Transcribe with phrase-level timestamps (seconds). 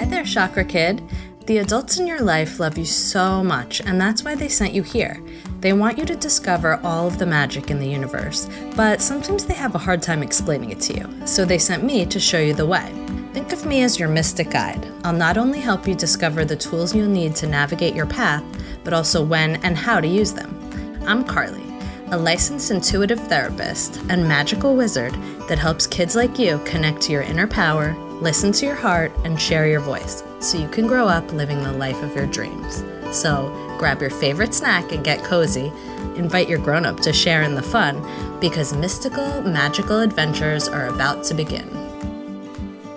[0.00, 1.02] Hi there, Chakra Kid.
[1.44, 4.82] The adults in your life love you so much, and that's why they sent you
[4.82, 5.22] here.
[5.60, 9.52] They want you to discover all of the magic in the universe, but sometimes they
[9.52, 12.54] have a hard time explaining it to you, so they sent me to show you
[12.54, 12.90] the way.
[13.34, 14.90] Think of me as your mystic guide.
[15.04, 18.42] I'll not only help you discover the tools you'll need to navigate your path,
[18.84, 21.02] but also when and how to use them.
[21.06, 21.66] I'm Carly,
[22.06, 25.12] a licensed intuitive therapist and magical wizard
[25.46, 29.40] that helps kids like you connect to your inner power, listen to your heart, and
[29.40, 32.84] share your voice so you can grow up living the life of your dreams.
[33.12, 35.72] So, grab your favorite snack and get cozy.
[36.16, 41.24] Invite your grown up to share in the fun because mystical, magical adventures are about
[41.24, 41.68] to begin.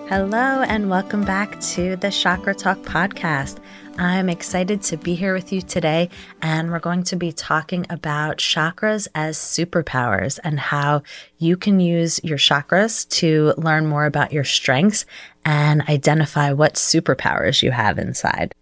[0.10, 3.60] Hello, and welcome back to the Chakra Talk podcast.
[3.98, 6.10] I'm excited to be here with you today,
[6.42, 11.04] and we're going to be talking about chakras as superpowers and how
[11.38, 15.06] you can use your chakras to learn more about your strengths
[15.46, 18.56] and identify what superpowers you have inside.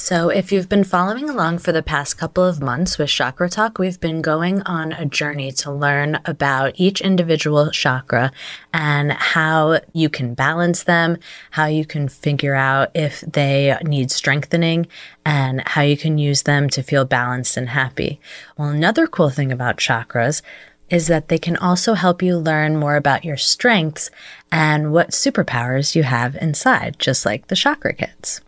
[0.00, 3.80] So, if you've been following along for the past couple of months with Chakra Talk,
[3.80, 8.30] we've been going on a journey to learn about each individual chakra
[8.72, 11.18] and how you can balance them,
[11.50, 14.86] how you can figure out if they need strengthening,
[15.26, 18.20] and how you can use them to feel balanced and happy.
[18.56, 20.42] Well, another cool thing about chakras
[20.88, 24.12] is that they can also help you learn more about your strengths
[24.52, 28.40] and what superpowers you have inside, just like the chakra kids.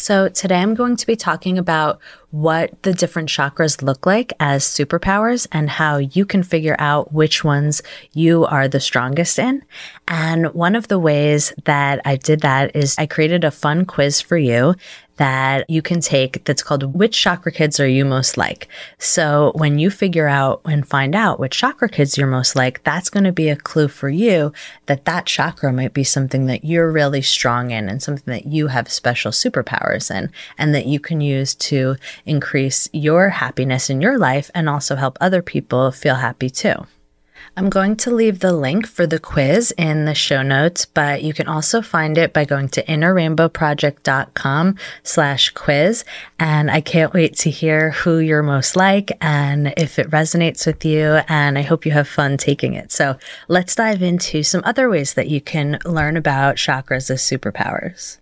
[0.00, 4.64] So, today I'm going to be talking about what the different chakras look like as
[4.64, 9.62] superpowers and how you can figure out which ones you are the strongest in.
[10.06, 14.20] And one of the ways that I did that is I created a fun quiz
[14.20, 14.74] for you
[15.20, 18.68] that you can take that's called Which Chakra Kids Are You Most Like?
[18.96, 23.10] So when you figure out and find out which chakra kids you're most like, that's
[23.10, 24.50] going to be a clue for you
[24.86, 28.68] that that chakra might be something that you're really strong in and something that you
[28.68, 34.18] have special superpowers in and that you can use to increase your happiness in your
[34.18, 36.86] life and also help other people feel happy too.
[37.56, 41.34] I'm going to leave the link for the quiz in the show notes, but you
[41.34, 46.04] can also find it by going to innerrainbowproject.com slash quiz.
[46.38, 50.84] And I can't wait to hear who you're most like and if it resonates with
[50.84, 51.20] you.
[51.28, 52.92] And I hope you have fun taking it.
[52.92, 53.18] So
[53.48, 58.18] let's dive into some other ways that you can learn about chakras as superpowers.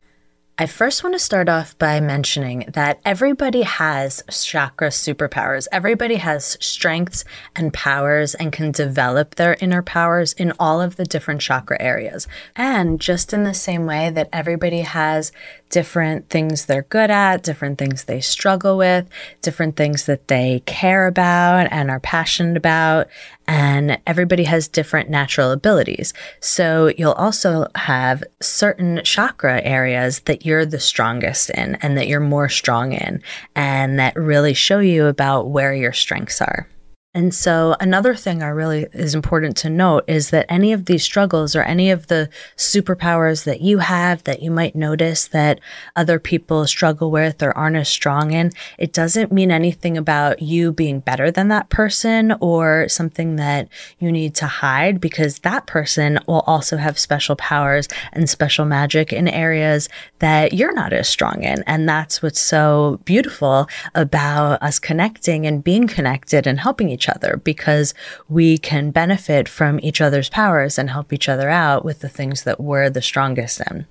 [0.60, 5.68] I first want to start off by mentioning that everybody has chakra superpowers.
[5.70, 7.24] Everybody has strengths
[7.54, 12.26] and powers and can develop their inner powers in all of the different chakra areas.
[12.56, 15.30] And just in the same way that everybody has
[15.70, 19.08] different things they're good at, different things they struggle with,
[19.42, 23.08] different things that they care about and are passionate about.
[23.46, 26.12] And everybody has different natural abilities.
[26.40, 32.20] So you'll also have certain chakra areas that you're the strongest in and that you're
[32.20, 33.22] more strong in
[33.56, 36.68] and that really show you about where your strengths are.
[37.14, 41.02] And so another thing I really is important to note is that any of these
[41.02, 45.58] struggles or any of the superpowers that you have that you might notice that
[45.96, 50.70] other people struggle with or aren't as strong in, it doesn't mean anything about you
[50.70, 56.18] being better than that person or something that you need to hide because that person
[56.26, 59.88] will also have special powers and special magic in areas
[60.18, 61.64] that you're not as strong in.
[61.66, 67.38] And that's what's so beautiful about us connecting and being connected and helping each other
[67.44, 67.92] because
[68.30, 72.44] we can benefit from each other's powers and help each other out with the things
[72.44, 73.86] that we're the strongest in.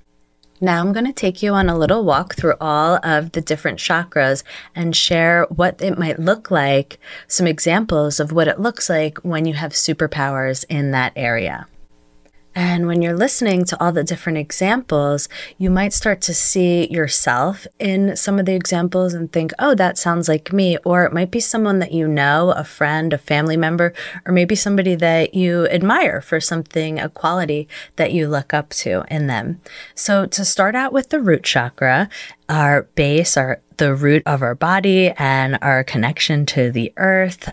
[0.59, 3.77] Now I'm going to take you on a little walk through all of the different
[3.77, 4.41] chakras
[4.73, 6.97] and share what it might look like,
[7.27, 11.67] some examples of what it looks like when you have superpowers in that area.
[12.57, 15.29] And when you're listening to all the different examples,
[15.59, 19.99] you might start to see yourself in some of the examples and think, oh, that
[19.99, 20.75] sounds like me.
[20.83, 23.93] Or it might be someone that you know, a friend, a family member,
[24.25, 29.05] or maybe somebody that you admire for something, a quality that you look up to
[29.07, 29.61] in them.
[29.93, 32.09] So to start out with the root chakra,
[32.49, 37.51] our base, our the root of our body and our connection to the earth.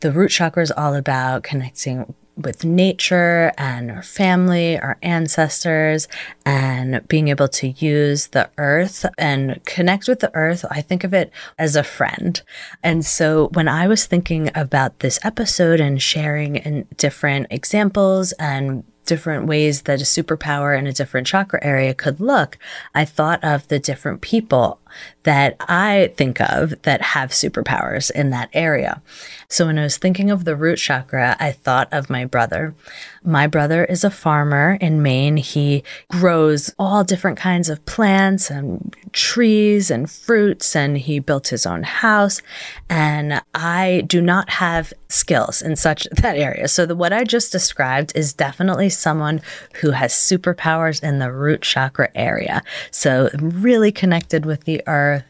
[0.00, 6.08] The root chakra is all about connecting with nature and our family, our ancestors,
[6.46, 10.64] and being able to use the earth and connect with the earth.
[10.70, 12.40] I think of it as a friend.
[12.82, 18.84] And so when I was thinking about this episode and sharing in different examples and
[19.04, 22.56] different ways that a superpower in a different chakra area could look,
[22.94, 24.78] I thought of the different people
[25.24, 29.02] that I think of that have superpowers in that area.
[29.48, 32.74] So when I was thinking of the root chakra, I thought of my brother.
[33.22, 35.36] My brother is a farmer in Maine.
[35.36, 41.66] He grows all different kinds of plants and trees and fruits, and he built his
[41.66, 42.40] own house.
[42.88, 46.66] And I do not have skills in such that area.
[46.66, 49.40] So the, what I just described is definitely someone
[49.74, 52.62] who has superpowers in the root chakra area.
[52.90, 55.24] So really connected with the earth,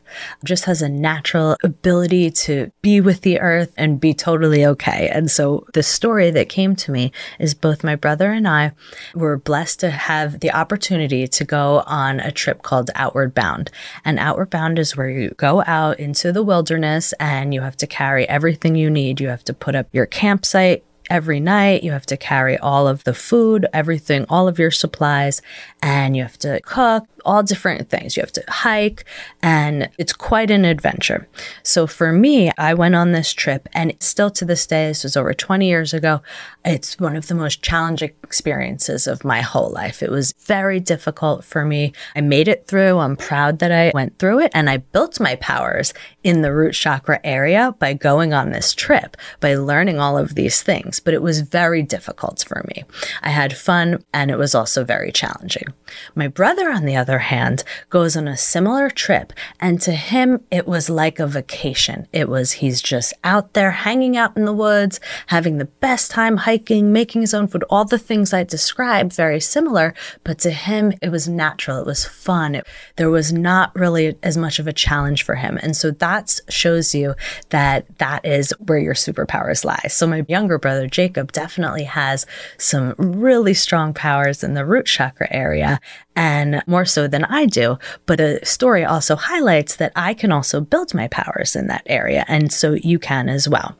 [0.45, 5.09] just has a natural ability to be with the earth and be totally okay.
[5.09, 8.73] And so the story that came to me is both my brother and I
[9.15, 13.71] were blessed to have the opportunity to go on a trip called Outward Bound.
[14.05, 17.87] And Outward Bound is where you go out into the wilderness and you have to
[17.87, 19.21] carry everything you need.
[19.21, 21.83] You have to put up your campsite every night.
[21.83, 25.43] You have to carry all of the food, everything, all of your supplies,
[25.83, 28.17] and you have to cook all different things.
[28.17, 29.05] You have to hike,
[29.43, 31.29] and it's quite an adventure.
[31.63, 35.17] So for me, I went on this trip, and still to this day, this was
[35.17, 36.23] over 20 years ago,
[36.65, 40.03] it's one of the most challenging experiences of my whole life.
[40.03, 41.93] It was very difficult for me.
[42.15, 42.99] I made it through.
[42.99, 45.93] I'm proud that I went through it, and I built my powers
[46.23, 50.63] in the root chakra area by going on this trip, by learning all of these
[50.63, 51.01] things.
[51.01, 52.85] But it was very difficult for me.
[53.23, 55.69] I had fun, and it was also very challenging.
[56.15, 60.67] My brother, on the other hand, goes on a similar trip, and to him, it
[60.67, 62.07] was like a vacation.
[62.13, 66.37] It was he's just out there hanging out in the woods, having the best time
[66.39, 69.95] hiking, making his own food, all the things I described, very similar,
[70.25, 71.79] but to him, it was natural.
[71.79, 72.55] It was fun.
[72.55, 72.67] It,
[72.97, 75.59] there was not really as much of a challenge for him.
[75.63, 77.15] And so that shows you
[77.51, 79.87] that that is where your superpowers lie.
[79.89, 82.27] So my younger brother, Jacob, definitely has
[82.59, 85.81] some really strong powers in the root chakra area
[86.17, 87.79] and more so than I do.
[88.07, 92.25] But a story also highlights that I can also build my powers in that area.
[92.29, 93.77] And so you can as well.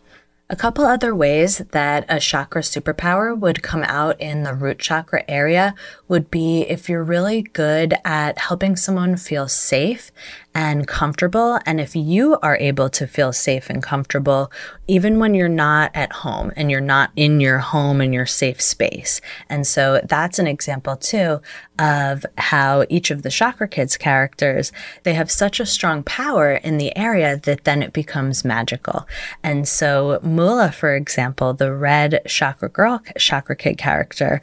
[0.53, 5.25] A couple other ways that a chakra superpower would come out in the root chakra
[5.27, 5.75] area
[6.09, 10.13] would be if you're really good at helping someone feel safe
[10.55, 11.59] and comfortable.
[11.65, 14.53] And if you are able to feel safe and comfortable,
[14.87, 18.61] even when you're not at home and you're not in your home and your safe
[18.61, 19.23] space.
[19.49, 21.41] And so that's an example too
[21.79, 24.73] of how each of the Chakra Kids characters,
[25.05, 29.09] they have such a strong power in the area that then it becomes magical.
[29.43, 34.41] And so Mula, for example, the red Chakra Girl, Chakra Kid character,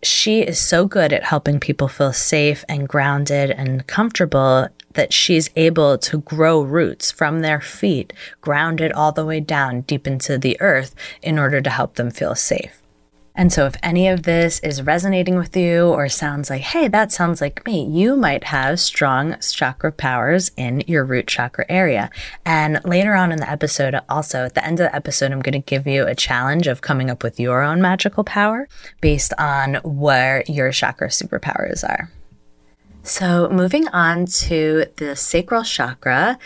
[0.00, 5.50] she is so good at helping people feel safe and grounded and comfortable that she's
[5.56, 10.56] able to grow roots from their feet, grounded all the way down deep into the
[10.60, 12.80] earth in order to help them feel safe.
[13.34, 17.12] And so, if any of this is resonating with you or sounds like, hey, that
[17.12, 22.10] sounds like me, you might have strong chakra powers in your root chakra area.
[22.44, 25.52] And later on in the episode, also at the end of the episode, I'm going
[25.52, 28.68] to give you a challenge of coming up with your own magical power
[29.00, 32.10] based on where your chakra superpowers are.
[33.02, 36.38] So, moving on to the sacral chakra,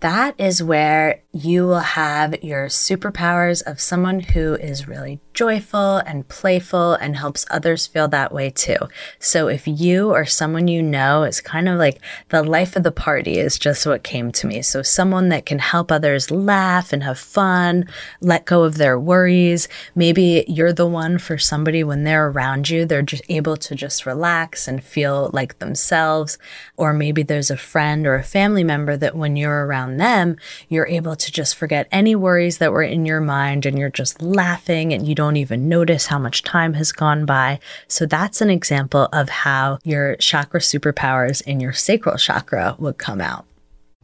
[0.00, 6.28] that is where you will have your superpowers of someone who is really joyful and
[6.28, 8.76] playful and helps others feel that way too.
[9.18, 12.92] So if you or someone you know is kind of like the life of the
[12.92, 14.60] party is just what came to me.
[14.60, 17.88] So someone that can help others laugh and have fun,
[18.20, 19.68] let go of their worries.
[19.94, 24.04] Maybe you're the one for somebody when they're around you, they're just able to just
[24.04, 26.36] relax and feel like themselves.
[26.76, 30.36] Or maybe there's a friend or a family member that when you're around them,
[30.68, 34.22] you're able to just forget any worries that were in your mind and you're just
[34.22, 37.58] laughing and you don't even notice how much time has gone by.
[37.88, 43.20] So that's an example of how your chakra superpowers in your sacral chakra would come
[43.20, 43.46] out.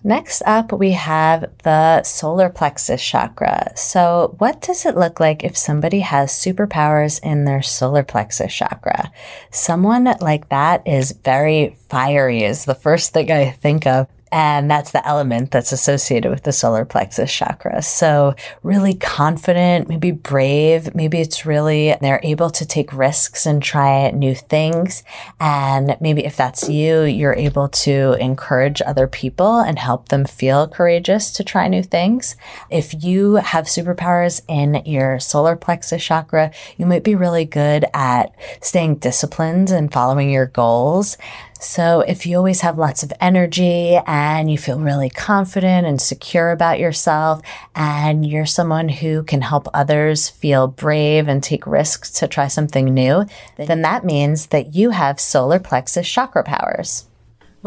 [0.04, 3.72] Next up, we have the solar plexus chakra.
[3.74, 9.10] So, what does it look like if somebody has superpowers in their solar plexus chakra?
[9.50, 14.06] Someone like that is very fiery, is the first thing I think of.
[14.32, 17.82] And that's the element that's associated with the solar plexus chakra.
[17.82, 24.10] So, really confident, maybe brave, maybe it's really they're able to take risks and try
[24.10, 25.02] new things.
[25.40, 30.68] And maybe if that's you, you're able to encourage other people and help them feel
[30.68, 32.36] courageous to try new things.
[32.70, 38.34] If you have superpowers in your solar plexus chakra, you might be really good at
[38.60, 41.16] staying disciplined and following your goals.
[41.60, 46.52] So if you always have lots of energy and you feel really confident and secure
[46.52, 47.42] about yourself
[47.74, 52.86] and you're someone who can help others feel brave and take risks to try something
[52.86, 57.07] new, then that means that you have solar plexus chakra powers.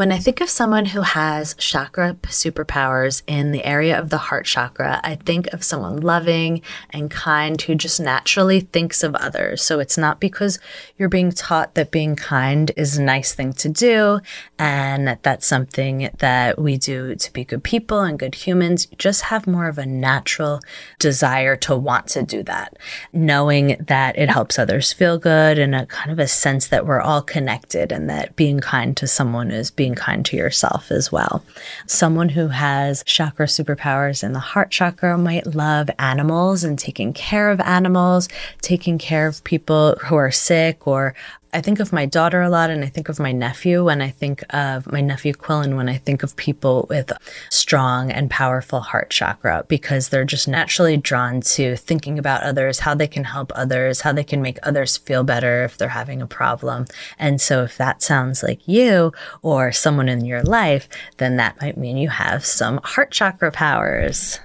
[0.02, 4.48] When I think of someone who has chakra superpowers in the area of the heart
[4.48, 9.62] chakra, I think of someone loving and kind who just naturally thinks of others.
[9.62, 10.58] So it's not because
[10.98, 14.22] you're being taught that being kind is a nice thing to do
[14.58, 18.88] and that that's something that we do to be good people and good humans.
[18.90, 20.62] You just have more of a natural
[20.98, 22.76] desire to want to do that,
[23.14, 27.02] knowing that it helps others feel good and a kind of a sense that we're
[27.02, 31.44] all connected and that being kind to someone is being kind to yourself as well.
[31.88, 37.50] Someone who has chakra superpowers in the heart chakra might love animals and taking care
[37.50, 38.28] of animals,
[38.62, 41.14] taking care of people who are sick or
[41.54, 44.10] I think of my daughter a lot and I think of my nephew when I
[44.10, 47.12] think of my nephew Quillen when I think of people with
[47.50, 52.96] strong and powerful heart chakra because they're just naturally drawn to thinking about others, how
[52.96, 56.28] they can help others, how they can make others feel better if they're having a
[56.28, 56.86] problem.
[57.20, 61.76] And so if that sounds like you or someone in your life, then that might
[61.76, 64.40] mean you have some heart chakra powers.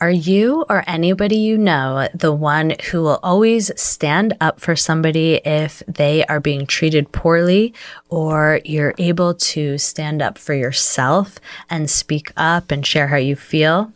[0.00, 5.36] Are you or anybody you know the one who will always stand up for somebody
[5.44, 7.72] if they are being treated poorly,
[8.08, 11.38] or you're able to stand up for yourself
[11.70, 13.92] and speak up and share how you feel?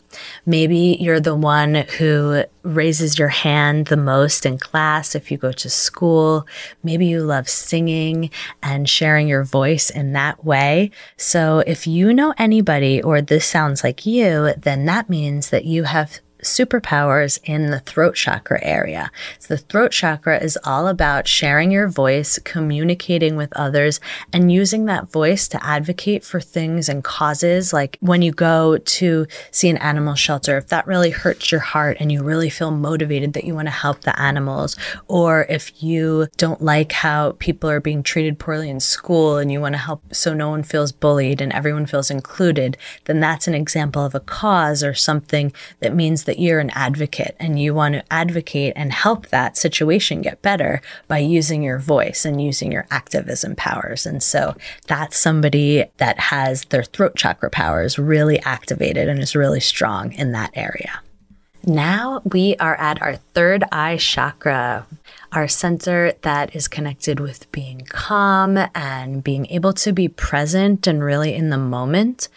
[0.46, 5.52] Maybe you're the one who raises your hand the most in class if you go
[5.52, 6.46] to school.
[6.82, 8.30] Maybe you love singing
[8.62, 10.90] and sharing your voice in that way.
[11.16, 15.84] So if you know anybody or this sounds like you, then that means that you
[15.84, 19.10] have superpowers in the throat chakra area.
[19.38, 24.00] So the throat chakra is all about sharing your voice, communicating with others,
[24.32, 27.72] and using that voice to advocate for things and causes.
[27.72, 31.96] Like when you go to see an animal shelter, if that really hurts your heart
[32.00, 34.76] and you really feel motivated that you want to help the animals,
[35.08, 39.60] or if you don't like how people are being treated poorly in school and you
[39.60, 43.54] want to help so no one feels bullied and everyone feels included, then that's an
[43.54, 47.94] example of a cause or something that means that you're an advocate and you want
[47.94, 52.86] to advocate and help that situation get better by using your voice and using your
[52.90, 54.04] activism powers.
[54.04, 54.54] And so
[54.86, 60.32] that's somebody that has their throat chakra powers really activated and is really strong in
[60.32, 61.00] that area.
[61.64, 64.86] Now we are at our third eye chakra,
[65.32, 71.02] our center that is connected with being calm and being able to be present and
[71.02, 72.28] really in the moment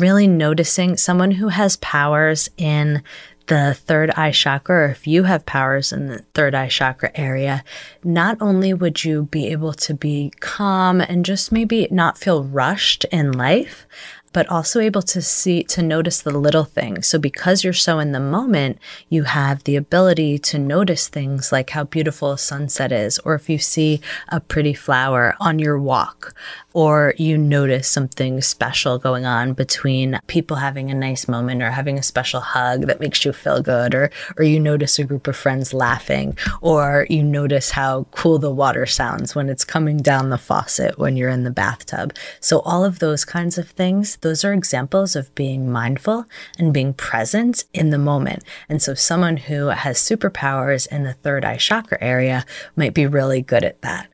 [0.00, 3.02] really noticing someone who has powers in
[3.46, 7.62] the third eye chakra, or if you have powers in the third eye chakra area,
[8.02, 13.04] not only would you be able to be calm and just maybe not feel rushed
[13.12, 13.86] in life,
[14.32, 17.06] but also able to see, to notice the little things.
[17.06, 21.70] So because you're so in the moment, you have the ability to notice things like
[21.70, 26.34] how beautiful a sunset is, or if you see a pretty flower on your walk,
[26.74, 31.98] or you notice something special going on between people having a nice moment or having
[31.98, 35.36] a special hug that makes you feel good, or, or you notice a group of
[35.36, 40.38] friends laughing, or you notice how cool the water sounds when it's coming down the
[40.38, 42.12] faucet when you're in the bathtub.
[42.40, 46.26] So all of those kinds of things, those are examples of being mindful
[46.58, 48.42] and being present in the moment.
[48.68, 53.42] And so someone who has superpowers in the third eye chakra area might be really
[53.42, 54.08] good at that.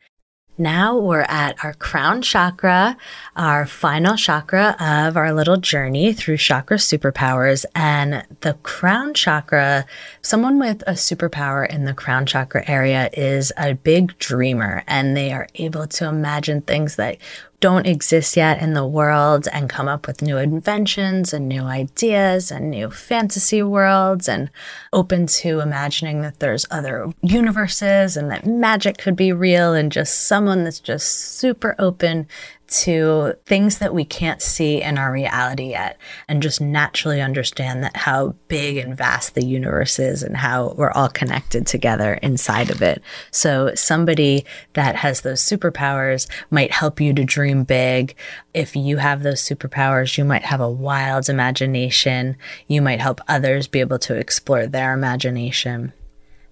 [0.61, 2.95] Now we're at our crown chakra,
[3.35, 7.64] our final chakra of our little journey through chakra superpowers.
[7.75, 9.87] And the crown chakra,
[10.21, 15.33] someone with a superpower in the crown chakra area is a big dreamer and they
[15.33, 17.17] are able to imagine things that
[17.61, 22.50] don't exist yet in the world and come up with new inventions and new ideas
[22.50, 24.50] and new fantasy worlds and
[24.93, 30.26] open to imagining that there's other universes and that magic could be real and just
[30.26, 32.26] someone that's just super open
[32.71, 35.99] to things that we can't see in our reality yet
[36.29, 40.93] and just naturally understand that how big and vast the universe is and how we're
[40.93, 43.03] all connected together inside of it.
[43.33, 48.15] So somebody that has those superpowers might help you to dream big.
[48.55, 52.37] If you have those superpowers, you might have a wild imagination.
[52.69, 55.93] You might help others be able to explore their imagination.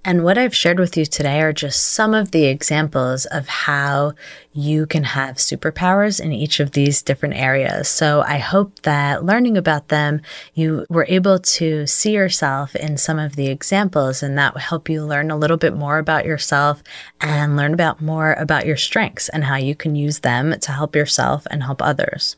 [0.04, 4.14] And what I've shared with you today are just some of the examples of how
[4.52, 7.88] you can have superpowers in each of these different areas.
[7.88, 10.22] So I hope that learning about them,
[10.54, 14.88] you were able to see yourself in some of the examples, and that will help
[14.88, 16.82] you learn a little bit more about yourself
[17.20, 20.96] and learn about more about your strengths and how you can use them to help
[20.96, 22.36] yourself and help others.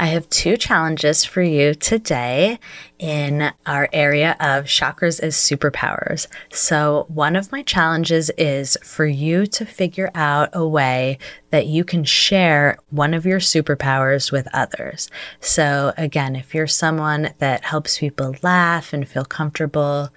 [0.00, 2.58] I have two challenges for you today
[2.98, 6.26] in our area of chakras as superpowers.
[6.50, 11.18] So, one of my challenges is for you to figure out a way
[11.50, 15.10] that you can share one of your superpowers with others.
[15.40, 20.08] So, again, if you're someone that helps people laugh and feel comfortable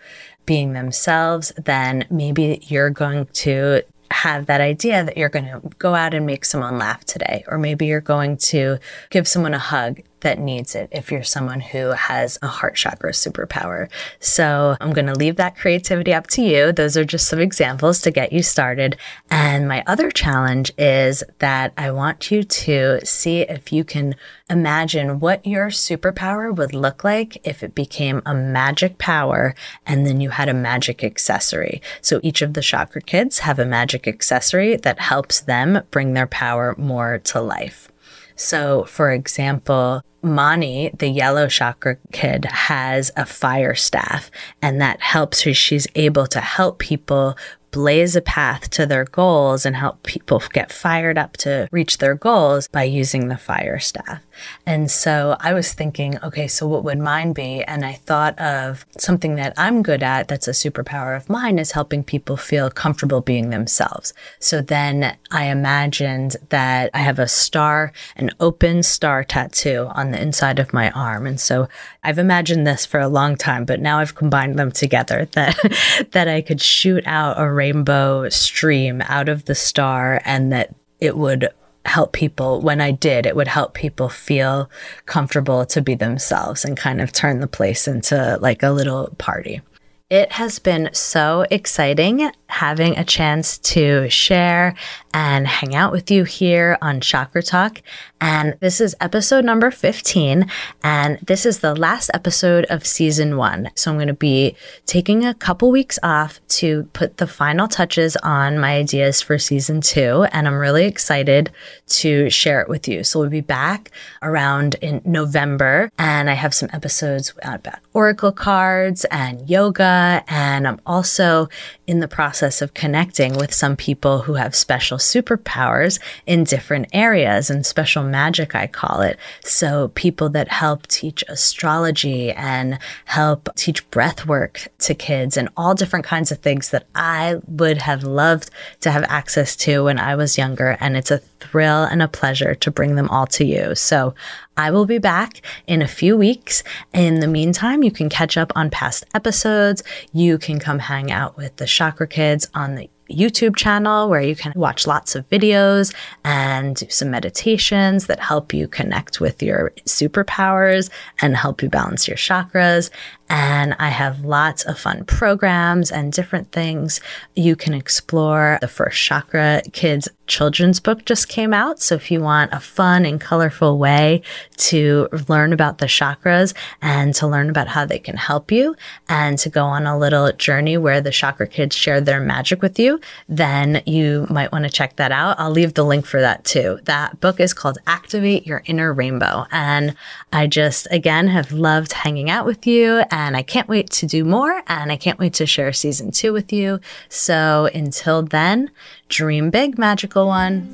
[0.46, 3.82] being themselves, then maybe you're going to
[4.14, 7.58] have that idea that you're going to go out and make someone laugh today, or
[7.58, 8.78] maybe you're going to
[9.10, 13.12] give someone a hug that needs it if you're someone who has a heart chakra
[13.12, 13.90] superpower.
[14.20, 16.72] So I'm going to leave that creativity up to you.
[16.72, 18.98] Those are just some examples to get you started.
[19.30, 24.16] And my other challenge is that I want you to see if you can
[24.50, 30.20] imagine what your superpower would look like if it became a magic power and then
[30.20, 31.82] you had a magic accessory.
[32.02, 36.28] So each of the chakra kids have a magic accessory that helps them bring their
[36.28, 37.90] power more to life.
[38.36, 45.42] So, for example, Mani, the yellow chakra kid, has a fire staff, and that helps
[45.42, 45.54] her.
[45.54, 47.38] She's able to help people
[47.74, 52.16] blaze a path to their goals and help people get fired up to reach their
[52.16, 54.22] goals by using the fire staff.
[54.66, 57.64] And so I was thinking, okay, so what would mine be?
[57.64, 61.72] And I thought of something that I'm good at that's a superpower of mine is
[61.72, 64.14] helping people feel comfortable being themselves.
[64.40, 70.22] So then I imagined that I have a star, an open star tattoo on the
[70.22, 71.26] inside of my arm.
[71.28, 71.68] And so
[72.04, 76.28] I've imagined this for a long time, but now I've combined them together that, that
[76.28, 81.48] I could shoot out a rainbow stream out of the star and that it would
[81.86, 84.70] help people when I did, it would help people feel
[85.06, 89.62] comfortable to be themselves and kind of turn the place into like a little party.
[90.10, 94.76] It has been so exciting having a chance to share
[95.12, 97.82] and hang out with you here on Chakra Talk.
[98.22, 100.50] And this is episode number 15.
[100.84, 103.70] And this is the last episode of season one.
[103.76, 104.56] So I'm going to be
[104.86, 109.82] taking a couple weeks off to put the final touches on my ideas for season
[109.82, 110.26] two.
[110.32, 111.52] And I'm really excited
[111.88, 113.04] to share it with you.
[113.04, 113.92] So we'll be back
[114.22, 115.92] around in November.
[115.98, 120.24] And I have some episodes about oracle cards and yoga.
[120.28, 121.50] And I'm also
[121.86, 127.50] in the process of connecting with some people who have special superpowers in different areas
[127.50, 129.18] and special magic, I call it.
[129.42, 135.76] So people that help teach astrology and help teach breath work to kids and all
[135.76, 138.50] different kinds of things that I would have loved
[138.82, 140.78] to have access to when I was younger.
[140.80, 143.76] And it's a thrill and a pleasure to bring them all to you.
[143.76, 144.16] So
[144.58, 146.64] I will be back in a few weeks.
[146.94, 149.84] In the meantime, you can catch up on past episodes.
[150.14, 154.36] You can come hang out with the Chakra Kids on the YouTube channel where you
[154.36, 159.72] can watch lots of videos and do some meditations that help you connect with your
[159.86, 160.90] superpowers
[161.22, 162.90] and help you balance your chakras.
[163.34, 167.02] And I have lots of fun programs and different things
[167.36, 168.60] you can explore.
[168.62, 171.80] The first Chakra Kids children's book just came out.
[171.80, 174.22] So if you want a fun and colorful way
[174.58, 178.76] to learn about the chakras and to learn about how they can help you
[179.10, 182.80] and to go on a little journey where the chakra kids share their magic with
[182.80, 185.40] you, then you might want to check that out.
[185.40, 186.80] I'll leave the link for that too.
[186.84, 189.46] That book is called Activate Your Inner Rainbow.
[189.52, 189.96] And
[190.32, 194.26] I just, again, have loved hanging out with you and I can't wait to do
[194.26, 196.82] more and I can't wait to share season two with you.
[197.08, 198.70] So until then,
[199.08, 200.68] dream big, magical one.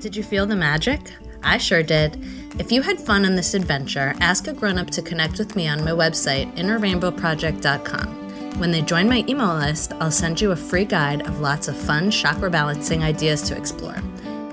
[0.00, 1.00] Did you feel the magic?
[1.44, 2.16] I sure did.
[2.58, 5.68] If you had fun on this adventure, ask a grown up to connect with me
[5.68, 8.58] on my website, innerrainbowproject.com.
[8.58, 11.76] When they join my email list, I'll send you a free guide of lots of
[11.76, 14.02] fun chakra balancing ideas to explore.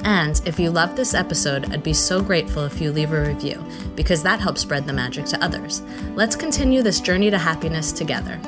[0.08, 3.62] And if you loved this episode, I'd be so grateful if you leave a review,
[3.94, 5.82] because that helps spread the magic to others.
[6.16, 8.40] Let's continue this journey to happiness together.